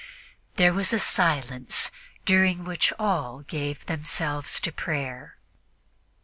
There 0.55 0.73
was 0.73 0.93
a 0.93 0.99
silence 0.99 1.91
during 2.25 2.63
which 2.63 2.91
all 2.97 3.41
gave 3.41 3.85
themselves 3.85 4.59
to 4.61 4.71
prayer. 4.71 5.37